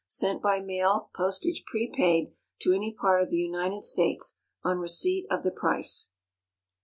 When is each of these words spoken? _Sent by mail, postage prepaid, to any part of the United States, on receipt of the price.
_Sent 0.09 0.41
by 0.41 0.59
mail, 0.61 1.11
postage 1.13 1.63
prepaid, 1.67 2.33
to 2.61 2.73
any 2.73 2.91
part 2.91 3.21
of 3.21 3.29
the 3.29 3.37
United 3.37 3.83
States, 3.83 4.39
on 4.63 4.79
receipt 4.79 5.27
of 5.29 5.43
the 5.43 5.51
price. 5.51 6.09